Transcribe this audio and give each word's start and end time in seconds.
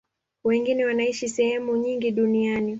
Wengine 0.43 0.85
wanaishi 0.85 1.29
sehemu 1.29 1.77
nyingi 1.77 2.11
duniani. 2.11 2.69